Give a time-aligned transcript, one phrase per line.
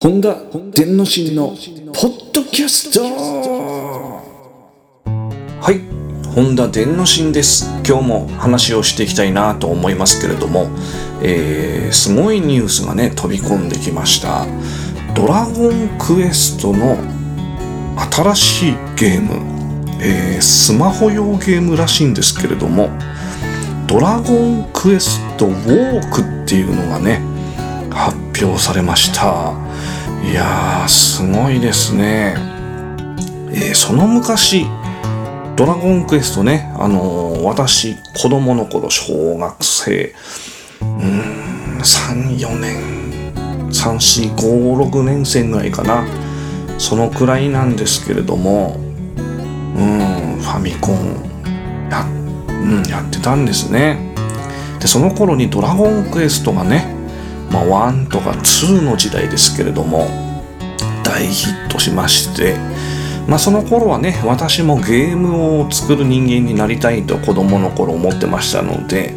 [0.00, 0.36] 本田
[0.70, 3.02] 伝の真のポッドキャスト。
[5.60, 5.80] はい。
[6.36, 7.68] 本田伝の真です。
[7.84, 10.68] 今日も話をしていきたいなと思いますけれども、
[11.20, 14.46] えー、すごいニュースがね飛び込んできました。
[15.16, 16.96] ドラゴンクエストの
[18.12, 19.32] 新しいゲーム、
[20.00, 22.88] えー、スマホ用ゲームらしいんですけれども
[23.88, 27.20] ドラゴンクエストウォークっていうのがね
[27.90, 29.66] 発表されました。
[30.28, 32.34] いやー、すごいですね。
[33.50, 34.66] えー、その昔、
[35.56, 40.14] ドラゴンクエストね、あのー、私、子供の頃、小学生、
[40.82, 43.32] うん、3、4年、
[43.70, 46.04] 3、4、5、6年生ぐらいかな。
[46.76, 48.76] そのくらいなんですけれども、
[49.16, 49.20] う
[49.82, 54.14] ん、ファミコン、や、うん、やってたんですね。
[54.78, 56.97] で、その頃にドラゴンクエストがね、
[57.50, 60.06] まあ、1とか2の時代ですけれども
[61.02, 62.56] 大ヒットしまして、
[63.26, 69.14] まあ、その頃はね私もゲームを作る人間になりたいと子供の頃思ってましたので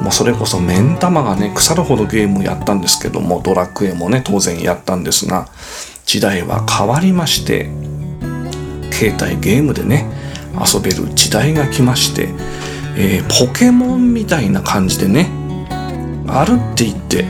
[0.00, 5.48] もうそれこそ目ん玉がね腐るほどゲームをやったんですけどもドラクエもね当然やったんですが
[6.04, 7.70] 時代は変わりまして
[8.92, 10.06] 携帯ゲームでね
[10.54, 12.28] 遊べる時代が来まして、
[12.96, 15.30] えー、ポケモンみたいな感じでね
[16.28, 17.24] あるって言って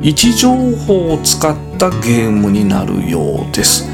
[0.00, 3.88] 位置情報を使ったゲームになるようです。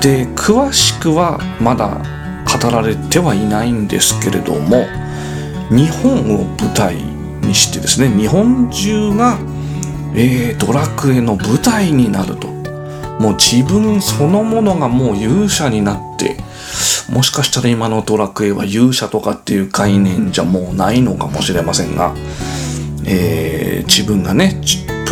[0.00, 2.02] で詳しくはまだ
[2.44, 4.84] 語られてはいないんですけれども
[5.70, 9.38] 日本を舞台にしてですね日本中が、
[10.14, 12.48] えー、ドラクエの舞台になると
[13.20, 16.36] もう自分そのものがもう勇者になって
[17.08, 22.12] もしかしたら今のドラクエは勇者とかっていう概念じゃもうないのかもしれませんが
[23.04, 24.60] えー、自分がね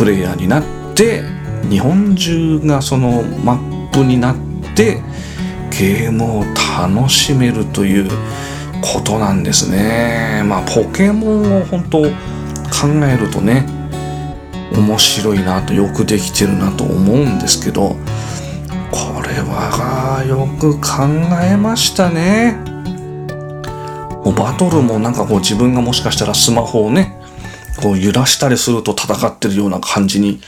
[0.01, 0.63] プレイヤーになっ
[0.95, 1.21] て
[1.69, 4.35] 日本中がそのマップになっ
[4.75, 4.99] て
[5.69, 8.09] ゲームを楽しめるという
[8.81, 10.41] ことなんですね。
[10.43, 12.07] まあポケモンを本当考
[13.07, 13.67] えるとね
[14.75, 17.89] 面白いなとよくできてるなと思うんですけど
[18.89, 21.03] これはよく考
[21.43, 22.53] えましたね。
[24.25, 27.20] もうバトルもなんかこう自分がもしかしたらスマホをね
[27.81, 30.39] こう揺らしたりすると戦ってるような感じに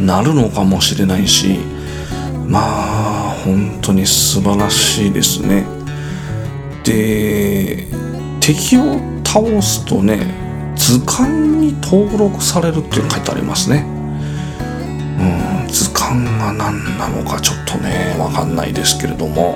[0.00, 1.58] なるのかもしれないし
[2.46, 5.66] まあ本当に素晴らしいですね。
[6.82, 7.86] で
[8.40, 10.26] 敵を倒すとね
[10.74, 13.84] 図鑑に登録されるって書いてありますね。
[15.20, 19.54] うん、図鑑が何なのかちょっとねわかんないですけれども、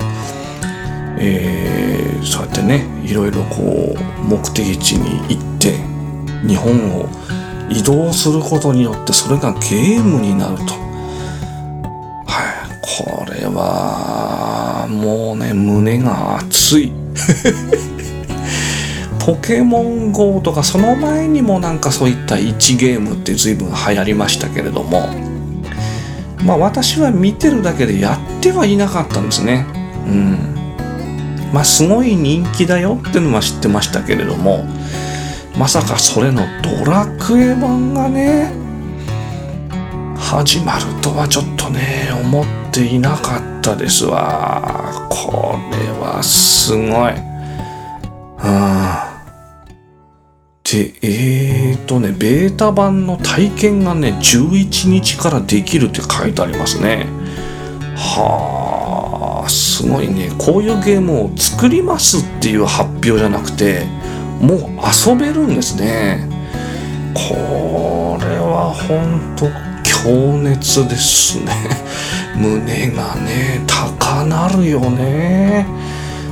[1.19, 5.93] えー、そうやってねいろいろこう目的地に行って
[6.47, 7.09] 日本を
[7.73, 10.75] 移動することによってそれがゲームになると。
[12.27, 16.93] はい、これはもうね胸が熱い。
[19.25, 25.09] ポケモン GO とかその前にもなんかそういった1ゲームって随分流行りましたけれども
[26.45, 29.65] まあ私は見てるだけでやってはいなかったんですね。
[30.07, 30.39] うん。
[31.53, 34.65] まあすごい人気だよっていうのは知ってましたけれども
[35.59, 38.53] まさかそれのドラクエ版がね
[40.17, 45.09] 始まるとはちょっとね思っていなかったですわ。
[45.11, 47.13] これはすごい。
[48.39, 49.13] うん。
[50.65, 57.07] でえーとねベータ版の体験がね11日からできるって書いてありますね。
[57.95, 60.31] はあすごいね。
[60.39, 63.87] こういうゲームを作りますっていう発表じゃなくて
[64.43, 64.59] もう
[65.09, 66.29] 遊べるんですね。
[67.15, 69.47] これは本当
[69.83, 71.53] 強烈ですね。
[72.37, 75.67] 胸がね高鳴るよね。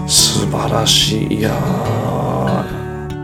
[0.08, 1.34] 素晴らしい。
[1.36, 1.52] いや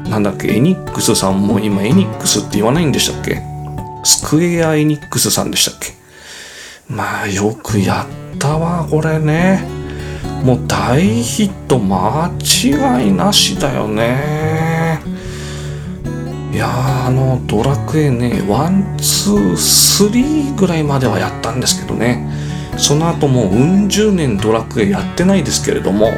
[0.09, 3.43] なんだっけエニックスさんも今エニックスって言わないんでしたっけ？
[4.05, 5.95] スクエアエニックスさんでしたっけ？
[6.89, 9.65] まあよくやったわこれね。
[10.45, 14.46] もう大ヒット間違いなしだよね。
[16.57, 22.27] いやあのドラクエね one two three ぐらいまではやったんですけどね。
[22.79, 26.13] その後もううん十年ドラクエやってないですけれども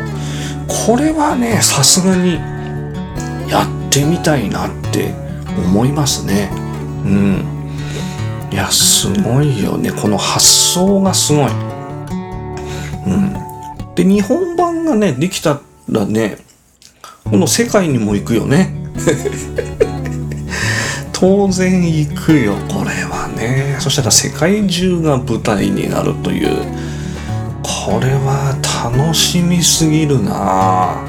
[0.86, 2.34] これはねさすがに
[3.50, 5.12] やってみたいなって
[5.56, 6.52] 思いますね。
[7.04, 8.52] うん。
[8.52, 9.90] いやすごいよね。
[9.90, 11.50] この発想がすごい。
[13.08, 13.34] うん。
[13.96, 16.38] で日本版がねできたらね
[17.24, 18.72] この世界にも行くよね。
[21.20, 23.76] 当然行くよこれはね。
[23.80, 26.64] そしたら世界中が舞台になるという。
[27.60, 31.02] これは楽しみすぎるな。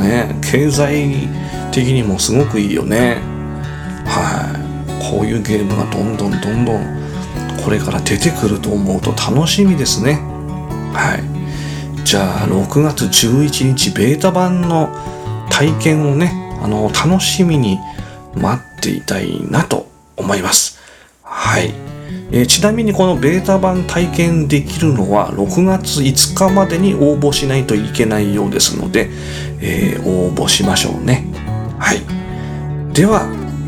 [0.00, 1.28] ね経済
[1.70, 3.20] 的にもすごくいいよね。
[4.04, 5.08] はい。
[5.12, 7.02] こういうゲームがどんどんどんどん
[7.64, 10.14] これから出てくると思うと楽しみですね。
[10.92, 12.04] はい。
[12.04, 14.88] じゃあ6月11日ベータ版の
[15.50, 17.78] 体験をねあの楽しみに
[18.34, 19.86] 待ってっていたいなと
[20.16, 20.80] 思います
[21.22, 21.72] はい
[22.34, 29.10] えー、ちなみにこのベータ版体験できるのは6月5日までに応募しないといけないようですので、
[29.60, 31.26] えー、応募しましょうね。
[31.78, 32.00] はい。
[32.94, 33.24] では、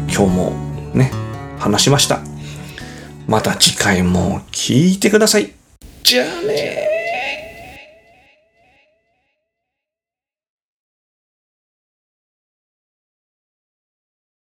[0.09, 0.53] 今日も
[0.95, 1.11] ね、
[1.59, 2.21] 話しました。
[3.27, 5.53] また次回も聞いてください。
[6.03, 7.04] じゃあね